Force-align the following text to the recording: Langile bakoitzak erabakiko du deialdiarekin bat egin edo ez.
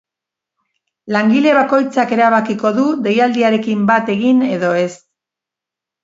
Langile 1.15 1.51
bakoitzak 1.57 2.13
erabakiko 2.15 2.71
du 2.77 2.85
deialdiarekin 3.07 3.83
bat 3.91 4.09
egin 4.15 4.41
edo 4.55 4.71
ez. 4.85 4.89